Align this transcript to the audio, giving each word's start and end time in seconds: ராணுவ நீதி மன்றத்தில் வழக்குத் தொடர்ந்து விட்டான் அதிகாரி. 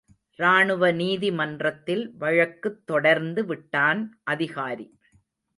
ராணுவ 0.39 0.91
நீதி 0.91 1.31
மன்றத்தில் 1.31 2.15
வழக்குத் 2.17 2.81
தொடர்ந்து 2.85 3.45
விட்டான் 3.45 4.01
அதிகாரி. 4.23 4.87